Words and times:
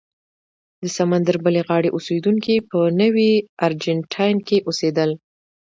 د 0.81 0.83
سمندر 0.97 1.35
بلې 1.45 1.61
غاړې 1.67 1.89
اوسېدونکي 1.93 2.55
په 2.69 2.79
نوي 3.01 3.31
ارجنټاین 3.65 4.37
کې 4.47 4.57
اوسېدل. 4.67 5.11